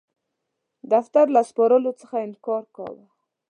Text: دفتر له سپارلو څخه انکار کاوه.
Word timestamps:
دفتر 0.91 1.25
له 1.35 1.41
سپارلو 1.49 1.91
څخه 2.01 2.15
انکار 2.27 2.63
کاوه. 2.75 3.05